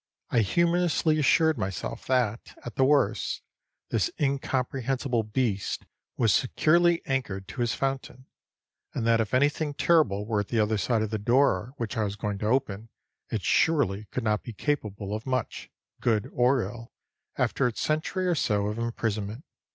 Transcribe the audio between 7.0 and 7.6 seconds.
anchored